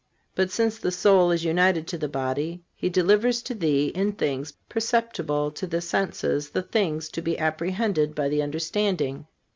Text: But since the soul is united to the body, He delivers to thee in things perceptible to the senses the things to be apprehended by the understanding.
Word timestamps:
But 0.33 0.49
since 0.49 0.79
the 0.79 0.89
soul 0.89 1.29
is 1.29 1.45
united 1.45 1.85
to 1.89 1.97
the 1.99 2.07
body, 2.07 2.63
He 2.73 2.89
delivers 2.89 3.43
to 3.43 3.53
thee 3.53 3.89
in 3.89 4.13
things 4.13 4.51
perceptible 4.67 5.51
to 5.51 5.67
the 5.67 5.79
senses 5.79 6.49
the 6.49 6.63
things 6.63 7.07
to 7.09 7.21
be 7.21 7.37
apprehended 7.37 8.15
by 8.15 8.27
the 8.29 8.41
understanding. 8.41 9.27